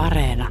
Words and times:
Areena. 0.00 0.48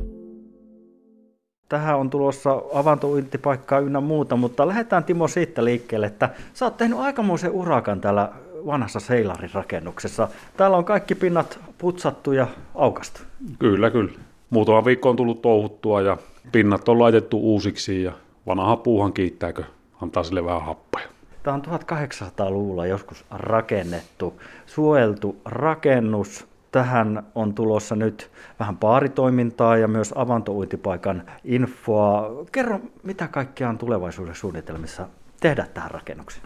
Tähän 1.70 1.98
on 1.98 2.10
tulossa 2.10 2.62
avantouintipaikkaa 2.74 3.80
ynnä 3.80 4.02
muuta, 4.02 4.36
mutta 4.36 4.68
lähdetään 4.68 5.04
Timo 5.04 5.28
siitä 5.28 5.66
liikkeelle, 5.66 6.06
että 6.06 6.30
sä 6.54 6.66
oot 6.66 6.78
tehnyt 6.78 7.00
aikamoisen 7.00 7.52
urakan 7.52 8.02
täällä 8.02 8.32
vanhassa 8.66 9.00
Seilarin 9.00 9.50
rakennuksessa. 9.54 10.28
Täällä 10.58 10.78
on 10.78 10.86
kaikki 10.86 11.16
pinnat 11.16 11.60
putsattu 11.78 12.32
ja 12.32 12.48
aukastu. 12.76 13.22
Kyllä, 13.60 13.92
kyllä. 13.92 14.12
Muutama 14.50 14.86
viikko 14.86 15.10
on 15.10 15.16
tullut 15.16 15.42
touhuttua 15.42 16.02
ja 16.02 16.18
pinnat 16.52 16.90
on 16.90 17.00
laitettu 17.00 17.40
uusiksi 17.40 18.04
ja 18.04 18.12
vanha 18.48 18.78
puuhan 18.78 19.14
kiittääkö, 19.14 19.64
antaa 20.02 20.24
sille 20.24 20.46
vähän 20.46 20.66
happoja. 20.66 21.06
Tämä 21.44 21.56
on 21.56 21.62
1800-luvulla 21.66 22.86
joskus 22.86 23.26
rakennettu, 23.32 24.42
suojeltu 24.66 25.36
rakennus. 25.46 26.49
Tähän 26.72 27.24
on 27.36 27.54
tulossa 27.54 27.96
nyt 27.96 28.32
vähän 28.60 28.78
paaritoimintaa 28.78 29.78
ja 29.78 29.88
myös 29.88 30.14
avantouintipaikan 30.16 31.24
infoa. 31.44 32.46
Kerro, 32.52 32.80
mitä 33.04 33.28
kaikkea 33.28 33.70
on 33.70 33.78
tulevaisuuden 33.78 34.36
suunnitelmissa 34.36 35.08
tehdä 35.40 35.68
tähän 35.74 35.92
rakennukseen? 35.92 36.46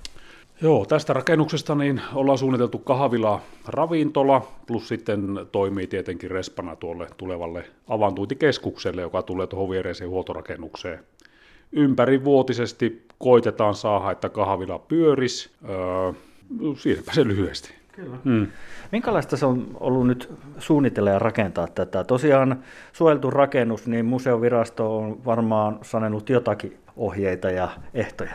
Joo, 0.62 0.86
tästä 0.86 1.14
rakennuksesta 1.14 1.76
niin 1.76 2.02
ollaan 2.14 2.38
suunniteltu 2.38 2.78
kahvila 2.78 3.42
ravintola, 3.68 4.48
plus 4.68 4.88
sitten 4.88 5.40
toimii 5.52 5.88
tietenkin 5.88 6.32
respana 6.32 6.76
tuolle 6.76 7.08
tulevalle 7.18 7.66
avantuintikeskukselle, 7.88 9.02
joka 9.02 9.22
tulee 9.22 9.48
tuohon 9.48 9.70
viereiseen 9.70 10.10
huoltorakennukseen. 10.10 11.00
Ympärivuotisesti 11.72 13.08
koitetaan 13.18 13.76
saada, 13.76 14.12
että 14.12 14.30
kahvila 14.30 14.80
pyöris. 14.80 15.52
Öö, 15.70 16.14
siinäpä 16.78 17.14
se 17.14 17.28
lyhyesti. 17.28 17.83
Kyllä. 17.96 18.18
Mm. 18.24 18.48
Minkälaista 18.92 19.38
se 19.38 19.46
on 19.46 19.68
ollut 19.80 20.08
nyt 20.08 20.34
suunnitella 20.58 21.10
ja 21.10 21.20
rakentaa 21.20 21.68
tätä? 21.68 22.04
Tosiaan 22.04 22.64
suojeltu 22.94 23.30
rakennus, 23.30 23.88
niin 23.88 24.06
museovirasto 24.06 24.98
on 24.98 25.26
varmaan 25.26 25.80
sanonut 25.82 26.30
jotakin 26.30 26.78
ohjeita 26.98 27.50
ja 27.50 27.70
ehtoja. 27.94 28.34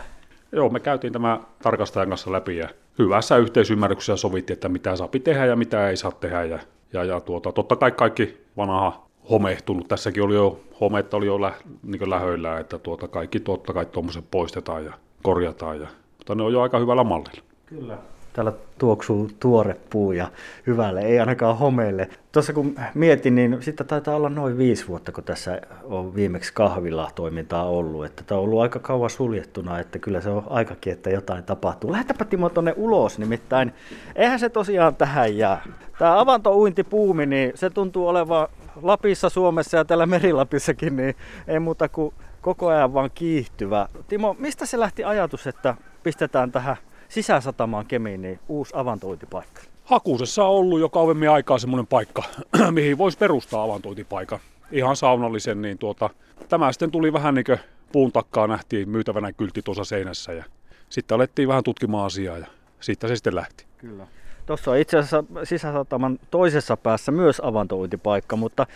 Joo, 0.53 0.69
me 0.69 0.81
käytiin 0.81 1.13
tämä 1.13 1.41
tarkastajan 1.63 2.09
kanssa 2.09 2.33
läpi 2.33 2.57
ja 2.57 2.69
hyvässä 2.99 3.37
yhteisymmärryksessä 3.37 4.17
sovittiin, 4.17 4.55
että 4.55 4.69
mitä 4.69 4.97
saa 4.97 5.09
tehdä 5.25 5.47
ja 5.47 5.57
mitä 5.57 5.89
ei 5.89 5.97
saa 5.97 6.13
tehdä. 6.13 6.45
Ja, 6.45 6.59
ja, 6.93 7.05
ja 7.05 7.21
tuota, 7.21 7.53
totta 7.53 7.77
kai 7.77 7.91
kaikki 7.91 8.45
vanha 8.57 9.07
homehtunut. 9.31 9.89
Tässäkin 9.89 10.23
oli 10.23 10.35
jo, 10.35 10.61
homeetta 10.81 11.17
oli 11.17 11.27
jo 11.27 11.41
lä, 11.41 11.53
niin 11.83 12.11
lähöillä, 12.11 12.59
että 12.59 12.79
tuota, 12.79 13.09
kaikki 13.09 13.41
totta 13.41 13.73
kai 13.73 13.87
tuommoiset 13.87 14.25
poistetaan 14.31 14.85
ja 14.85 14.93
korjataan. 15.23 15.81
Ja, 15.81 15.87
mutta 16.19 16.35
ne 16.35 16.43
on 16.43 16.53
jo 16.53 16.61
aika 16.61 16.79
hyvällä 16.79 17.05
mallilla. 17.05 17.43
Kyllä. 17.67 17.99
Täällä 18.39 18.53
tuoksuu 18.79 19.31
tuore 19.41 19.77
puu 19.91 20.13
ja 20.13 20.29
hyvälle, 20.67 21.01
ei 21.01 21.21
ainakaan 21.21 21.59
homeelle. 21.59 22.09
Tuossa 22.33 22.53
kun 22.53 22.75
mietin, 22.95 23.35
niin 23.35 23.57
sitten 23.61 23.87
taitaa 23.87 24.17
olla 24.17 24.29
noin 24.29 24.59
viisi 24.59 24.89
vuotta, 24.89 25.13
kun 25.13 25.25
tässä 25.25 25.61
on 25.85 26.15
viimeksi 26.15 26.53
kahvila 26.55 27.11
toimintaa 27.15 27.69
ollut. 27.69 28.05
Että 28.05 28.23
tämä 28.27 28.39
on 28.39 28.45
ollut 28.45 28.61
aika 28.61 28.79
kauan 28.79 29.11
suljettuna, 29.11 29.79
että 29.79 29.99
kyllä 29.99 30.21
se 30.21 30.31
on 30.31 30.45
aikakin, 30.51 30.93
että 30.93 31.11
jotain 31.11 31.45
tapahtuu. 31.45 31.93
Lähetäpä 31.93 32.25
Timo 32.25 32.49
tuonne 32.49 32.75
ulos, 32.77 33.19
nimittäin 33.19 33.73
eihän 34.17 34.39
se 34.39 34.49
tosiaan 34.49 34.97
tähän 34.97 35.37
jää. 35.37 35.63
Tämä 35.99 36.21
avantouintipuumi, 36.21 37.27
niin 37.27 37.53
se 37.55 37.71
tuntuu 37.71 38.09
olevan 38.09 38.49
Lapissa, 38.83 39.29
Suomessa 39.29 39.77
ja 39.77 39.85
täällä 39.85 40.07
Merilapissakin, 40.07 40.97
niin 40.97 41.15
ei 41.49 41.59
muuta 41.59 41.89
kuin 41.89 42.15
koko 42.41 42.69
ajan 42.69 42.95
vaan 42.95 43.11
kiihtyvä. 43.15 43.89
Timo, 44.09 44.37
mistä 44.39 44.67
se 44.67 44.81
lähti 44.81 45.05
ajatus, 45.05 45.47
että 45.47 45.75
pistetään 46.03 46.53
tähän 46.53 46.77
sisäsatamaan 47.09 47.87
Kemiin 47.87 48.23
niin 48.23 48.41
uusi 48.49 48.73
avantointipaikka? 48.77 49.63
Hakuusessa 49.85 50.45
on 50.45 50.51
ollut 50.51 50.81
jo 50.81 50.89
kauemmin 50.89 51.31
aikaa 51.31 51.59
semmoinen 51.59 51.87
paikka, 51.87 52.23
mihin 52.71 52.99
voisi 52.99 53.19
perustaa 53.19 53.63
avantointipaikka. 53.63 54.41
Ihan 54.73 54.97
saunallisen, 54.97 55.63
niin 55.63 55.79
tuota, 55.79 56.11
tämä 56.49 56.73
sitten 56.73 56.91
tuli 56.91 57.13
vähän 57.13 57.35
niin 57.35 57.45
kuin 57.45 57.59
puun 57.93 58.13
takkaa 58.13 58.47
nähtiin 58.47 58.89
myytävänä 58.89 59.33
kyltti 59.33 59.63
tuossa 59.63 59.85
seinässä 59.85 60.33
ja 60.33 60.45
sitten 60.91 61.15
alettiin 61.15 61.49
vähän 61.49 61.65
tutkimaan 61.65 62.07
asiaa 62.07 62.39
ja 62.39 62.47
siitä 62.81 63.09
se 63.09 63.17
sitten 63.17 63.35
lähti. 63.35 63.65
Kyllä. 63.79 64.07
Tuossa 64.47 64.71
on 64.71 64.79
itse 64.79 64.99
asiassa 64.99 65.25
sisäsataman 65.45 66.19
toisessa 66.31 66.77
päässä 66.77 67.13
myös 67.13 67.41
avantouintipaikka, 67.45 68.37
mutta 68.37 68.67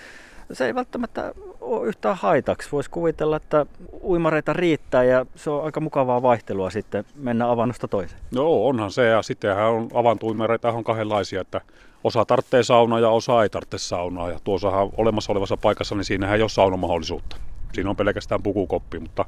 se 0.52 0.66
ei 0.66 0.74
välttämättä 0.74 1.34
ole 1.60 1.88
yhtään 1.88 2.16
haitaksi. 2.16 2.68
Voisi 2.72 2.90
kuvitella, 2.90 3.36
että 3.36 3.66
uimareita 4.02 4.52
riittää 4.52 5.04
ja 5.04 5.26
se 5.36 5.50
on 5.50 5.64
aika 5.64 5.80
mukavaa 5.80 6.22
vaihtelua 6.22 6.70
sitten 6.70 7.04
mennä 7.16 7.50
avannosta 7.50 7.88
toiseen. 7.88 8.20
Joo, 8.32 8.68
onhan 8.68 8.91
se 8.91 9.06
ja 9.06 9.22
sittenhän 9.22 9.68
on 9.68 9.88
avantouimareita 9.94 10.72
on 10.72 10.84
kahdenlaisia, 10.84 11.41
että 11.41 11.60
osa 12.04 12.24
tarvitsee 12.24 12.62
saunaa 12.62 13.00
ja 13.00 13.08
osa 13.08 13.42
ei 13.42 13.48
tarvitse 13.48 13.78
saunaa. 13.78 14.30
Ja 14.30 14.41
tuossa 14.44 14.68
olemassa 14.96 15.32
olevassa 15.32 15.56
paikassa, 15.56 15.94
niin 15.94 16.04
siinähän 16.04 16.36
ei 16.36 16.42
ole 16.42 16.48
saunamahdollisuutta. 16.48 17.36
Siinä 17.72 17.91
on 17.91 17.96
pelkästään 17.96 18.42
pukukoppi, 18.42 18.98
mutta 18.98 19.24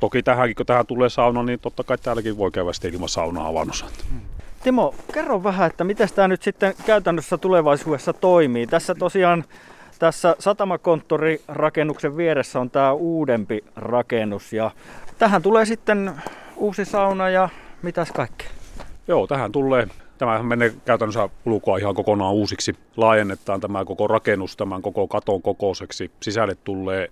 toki 0.00 0.22
tähänkin, 0.22 0.56
kun 0.56 0.66
tähän 0.66 0.86
tulee 0.86 1.08
sauna, 1.08 1.42
niin 1.42 1.60
totta 1.60 1.84
kai 1.84 1.98
täälläkin 1.98 2.38
voi 2.38 2.50
käydä 2.50 2.72
sitten 2.72 2.94
ilman 2.94 3.08
saunaa 3.08 3.48
avannossa. 3.48 3.86
Hmm. 4.10 4.20
Timo, 4.62 4.94
kerro 5.12 5.42
vähän, 5.42 5.66
että 5.66 5.84
miten 5.84 6.08
tämä 6.14 6.28
nyt 6.28 6.42
sitten 6.42 6.74
käytännössä 6.86 7.38
tulevaisuudessa 7.38 8.12
toimii. 8.12 8.66
Tässä 8.66 8.94
tosiaan 8.94 9.44
tässä 9.98 10.36
satamakonttorirakennuksen 10.38 12.16
vieressä 12.16 12.60
on 12.60 12.70
tämä 12.70 12.92
uudempi 12.92 13.64
rakennus 13.76 14.52
ja 14.52 14.70
tähän 15.18 15.42
tulee 15.42 15.64
sitten 15.64 16.14
uusi 16.56 16.84
sauna 16.84 17.28
ja 17.28 17.48
mitäs 17.82 18.12
kaikkea? 18.12 18.48
Joo, 19.08 19.26
tähän 19.26 19.52
tulee 19.52 19.88
Tämähän 20.18 20.46
menee 20.46 20.74
käytännössä 20.84 21.28
ulkoa 21.46 21.78
ihan 21.78 21.94
kokonaan 21.94 22.34
uusiksi. 22.34 22.76
Laajennetaan 22.96 23.60
tämä 23.60 23.84
koko 23.84 24.06
rakennus 24.06 24.56
tämän 24.56 24.82
koko 24.82 25.08
katon 25.08 25.42
kokoiseksi. 25.42 26.10
Sisälle 26.22 26.54
tulee 26.64 27.10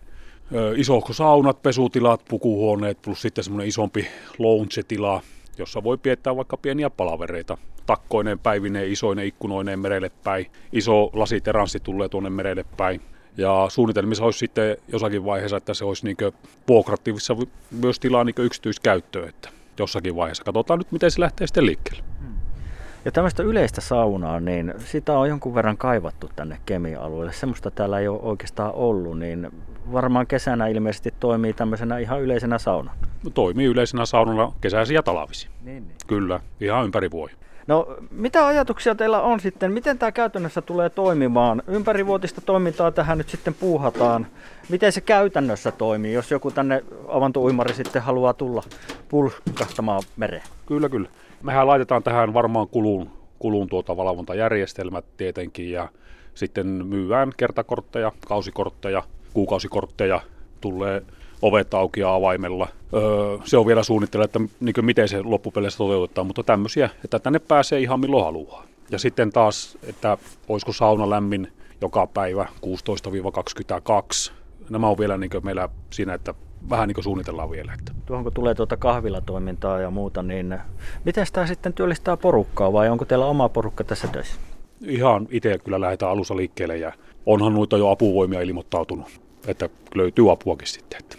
iso 0.77 1.01
saunat, 1.11 1.63
pesutilat, 1.63 2.21
pukuhuoneet 2.29 3.03
plus 3.03 3.23
sitten 3.23 3.45
semmoinen 3.45 3.69
isompi 3.69 4.09
lounge-tila, 4.39 5.23
jossa 5.59 5.83
voi 5.83 5.99
piettää 5.99 6.37
vaikka 6.37 6.57
pieniä 6.57 6.91
palavereita. 6.91 7.59
Takkoineen, 7.87 8.39
päivineen, 8.39 8.93
isoinen 8.93 9.27
ikkunoineen 9.27 9.79
merelle 9.79 10.11
päin. 10.25 10.47
Iso 10.73 11.11
lasiteranssi 11.13 11.81
tulee 11.81 12.09
tuonne 12.09 12.31
merelle 12.31 12.65
päin. 12.77 13.01
Ja 13.37 13.67
suunnitelmissa 13.69 14.25
olisi 14.25 14.39
sitten 14.39 14.77
jossakin 14.89 15.25
vaiheessa, 15.25 15.57
että 15.57 15.75
se 15.75 15.85
olisi 15.85 16.05
niin 16.05 16.17
vuokrattivissa 16.69 17.37
myös 17.71 18.01
tilaa 18.01 18.25
niin 18.25 18.35
yksityiskäyttöön, 18.39 19.29
että 19.29 19.49
jossakin 19.79 20.17
vaiheessa. 20.17 20.45
Katsotaan 20.45 20.79
nyt, 20.79 20.93
miten 20.93 21.11
se 21.11 21.21
lähtee 21.21 21.47
sitten 21.47 21.67
liikkeelle. 21.67 22.05
Hmm. 22.21 22.35
Ja 23.05 23.13
tämmöistä 23.13 23.43
yleistä 23.43 23.81
saunaa, 23.81 24.41
niin 24.41 24.75
sitä 24.79 25.19
on 25.19 25.29
jonkun 25.29 25.55
verran 25.55 25.77
kaivattu 25.77 26.31
tänne 26.37 26.61
Kemi-alueelle. 26.67 27.33
Semmoista 27.33 27.71
täällä 27.71 27.99
ei 27.99 28.09
ole 28.09 28.21
oikeastaan 28.23 28.73
ollut, 28.75 29.19
niin 29.19 29.51
varmaan 29.93 30.27
kesänä 30.27 30.67
ilmeisesti 30.67 31.15
toimii 31.21 31.53
tämmöisenä 31.53 31.99
ihan 31.99 32.23
yleisenä 32.23 32.59
saunana. 32.59 32.97
No, 33.25 33.31
toimii 33.31 33.67
yleisenä 33.67 34.07
saunana 34.07 34.53
kesäisin 34.61 34.95
ja 34.95 35.03
talvisin. 35.03 35.51
Niin, 35.65 35.87
niin. 35.87 35.97
Kyllä, 36.07 36.41
ihan 36.61 36.85
ympäri 36.85 37.11
vuoden. 37.11 37.37
No 37.67 37.97
mitä 38.11 38.47
ajatuksia 38.47 38.95
teillä 38.95 39.21
on 39.21 39.41
sitten? 39.41 39.73
Miten 39.73 39.99
tämä 39.99 40.13
käytännössä 40.13 40.63
tulee 40.63 40.91
toimimaan? 40.91 41.63
Ympärivuotista 41.67 42.41
toimintaa 42.41 42.93
tähän 42.93 43.19
nyt 43.19 43.29
sitten 43.29 43.55
puuhataan. 43.55 44.27
Miten 44.69 44.93
se 44.93 45.01
käytännössä 45.01 45.73
toimii, 45.73 46.13
jos 46.13 46.31
joku 46.31 46.51
tänne 46.51 46.85
avantouimari 47.09 47.75
sitten 47.75 48.03
haluaa 48.03 48.35
tulla 48.35 48.63
pulskahtamaan 49.09 50.03
mereen? 50.17 50.43
Kyllä, 50.67 50.89
kyllä. 50.89 51.09
Mehän 51.43 51.67
laitetaan 51.67 52.03
tähän 52.03 52.35
varmaan 52.35 52.69
kulun, 52.69 53.11
kulun 53.39 53.69
tuota 53.69 53.97
valvontajärjestelmät 53.97 55.05
tietenkin 55.17 55.73
ja 55.73 55.89
sitten 56.35 56.67
myydään 56.67 57.33
kertakortteja, 57.37 58.13
kausikortteja, 58.27 59.03
kuukausikortteja, 59.37 60.21
tulee 60.61 61.03
ovet 61.43 61.75
auki 61.75 62.01
ja 62.01 62.15
avaimella. 62.15 62.69
Öö, 62.95 63.39
se 63.45 63.59
on 63.59 63.67
vielä 63.67 63.83
suunnittelu, 63.83 64.23
että 64.23 64.41
niin 64.61 64.75
miten 64.83 65.09
se 65.09 65.23
loppupeleissä 65.23 65.79
toteutetaan, 65.79 66.27
mutta 66.27 66.43
tämmöisiä, 66.43 66.91
että 67.05 67.19
tänne 67.19 67.39
pääsee 67.39 67.81
ihan 67.81 68.01
milloin 68.01 68.25
haluaa. 68.25 68.65
Ja 68.91 68.99
sitten 68.99 69.33
taas, 69.33 69.79
että 69.89 70.19
olisiko 70.49 70.73
sauna 70.73 71.11
lämmin 71.11 71.49
joka 71.81 72.07
päivä 72.07 72.47
16-22. 74.29 74.33
Nämä 74.71 74.89
on 74.89 74.99
vielä 74.99 75.17
niin 75.17 75.31
meillä 75.43 75.69
siinä, 75.91 76.15
että 76.15 76.35
vähän 76.71 76.89
niin 76.89 77.05
suunnitellaan 77.05 77.51
vielä. 77.51 77.73
Että. 77.79 77.93
Tuohon 78.07 78.25
kun 78.25 78.33
tulee 78.33 78.55
tuota 78.55 78.77
kahvilatoimintaa 78.77 79.81
ja 79.81 79.91
muuta, 79.91 80.23
niin 80.23 80.59
miten 81.05 81.27
tämä 81.33 81.47
sitten 81.47 81.73
työllistää 81.73 82.17
porukkaa 82.17 82.73
vai 82.73 82.89
onko 82.89 83.05
teillä 83.05 83.27
oma 83.27 83.49
porukka 83.49 83.85
tässä 83.85 84.09
töissä? 84.09 84.41
Ihan 84.81 85.29
itse 85.31 85.59
kyllä 85.59 85.81
lähdetään 85.81 86.13
alussa 86.13 86.37
liikkeelle 86.37 86.77
ja 86.77 86.93
onhan 87.27 87.55
noita 87.55 87.77
jo 87.77 87.91
apuvoimia 87.91 88.41
ilmoittautunut, 88.41 89.07
että 89.47 89.69
löytyy 89.95 90.33
apuakin 90.33 90.69
sitten. 90.69 90.99
Että. 90.99 91.17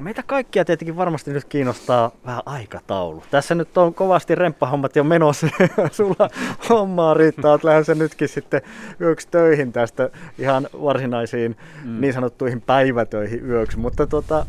Meitä 0.00 0.22
kaikkia 0.22 0.64
tietenkin 0.64 0.96
varmasti 0.96 1.32
nyt 1.32 1.44
kiinnostaa 1.44 2.10
vähän 2.26 2.42
aikataulu. 2.46 3.22
Tässä 3.30 3.54
nyt 3.54 3.78
on 3.78 3.94
kovasti 3.94 4.34
remppahommat 4.34 4.96
jo 4.96 5.04
menossa. 5.04 5.46
Sulla 5.92 6.30
hommaa 6.68 7.14
riittää, 7.14 7.54
että 7.54 7.68
lähden 7.68 7.84
sen 7.84 7.98
nytkin 7.98 8.28
sitten 8.28 8.62
yöksi 9.00 9.28
töihin 9.30 9.72
tästä 9.72 10.10
ihan 10.38 10.68
varsinaisiin 10.82 11.56
mm. 11.84 12.00
niin 12.00 12.12
sanottuihin 12.12 12.60
päivätöihin 12.60 13.46
yöksi. 13.46 13.78
Mutta 13.78 14.06
tota, 14.06 14.46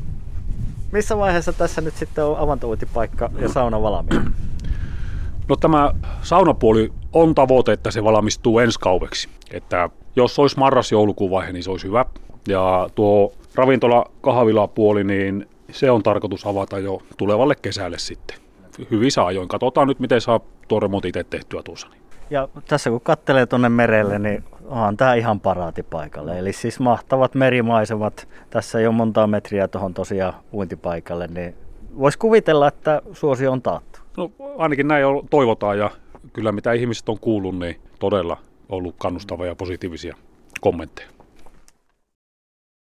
missä 0.91 1.17
vaiheessa 1.17 1.53
tässä 1.53 1.81
nyt 1.81 1.95
sitten 1.95 2.25
on 2.25 2.37
avantouutipaikka 2.37 3.29
ja 3.39 3.49
sauna 3.49 3.81
valmiina? 3.81 4.31
No 5.49 5.55
tämä 5.55 5.91
saunapuoli 6.21 6.93
on 7.13 7.35
tavoite, 7.35 7.71
että 7.71 7.91
se 7.91 8.03
valmistuu 8.03 8.59
ensi 8.59 8.79
kaueksi. 8.79 9.29
Että 9.51 9.89
jos 10.15 10.39
olisi 10.39 10.59
marras-joulukuun 10.59 11.31
vaihe, 11.31 11.53
niin 11.53 11.63
se 11.63 11.71
olisi 11.71 11.87
hyvä. 11.87 12.05
Ja 12.47 12.89
tuo 12.95 13.33
ravintola 13.55 14.05
kahvilapuoli, 14.21 15.03
niin 15.03 15.47
se 15.71 15.91
on 15.91 16.03
tarkoitus 16.03 16.45
avata 16.45 16.79
jo 16.79 17.01
tulevalle 17.17 17.55
kesälle 17.61 17.97
sitten. 17.97 18.37
Hyvissä 18.91 19.25
ajoin. 19.25 19.47
Katsotaan 19.47 19.87
nyt, 19.87 19.99
miten 19.99 20.21
saa 20.21 20.39
tuo 20.67 20.79
remontti 20.79 21.07
itse 21.07 21.23
tehtyä 21.23 21.63
tuossa. 21.63 21.87
Ja 22.29 22.47
tässä 22.67 22.89
kun 22.89 23.01
katselee 23.01 23.45
tuonne 23.45 23.69
merelle, 23.69 24.19
niin 24.19 24.43
onhan 24.65 24.97
tämä 24.97 25.13
ihan 25.13 25.39
paraatipaikalle. 25.39 26.39
Eli 26.39 26.53
siis 26.53 26.79
mahtavat 26.79 27.35
merimaisemat. 27.35 28.27
Tässä 28.49 28.79
ei 28.79 28.87
ole 28.87 28.95
montaa 28.95 29.27
metriä 29.27 29.67
tuohon 29.67 29.93
tosiaan 29.93 30.33
uintipaikalle, 30.53 31.27
niin 31.27 31.55
voisi 31.97 32.17
kuvitella, 32.17 32.67
että 32.67 33.01
suosi 33.13 33.47
on 33.47 33.61
taattu. 33.61 33.99
No 34.17 34.31
ainakin 34.57 34.87
näin 34.87 35.05
toivotaan 35.29 35.79
ja 35.79 35.91
kyllä 36.33 36.51
mitä 36.51 36.73
ihmiset 36.73 37.09
on 37.09 37.19
kuullut, 37.19 37.59
niin 37.59 37.81
todella 37.99 38.37
ollut 38.69 38.95
kannustavia 38.97 39.47
ja 39.47 39.55
positiivisia 39.55 40.15
kommentteja. 40.61 41.16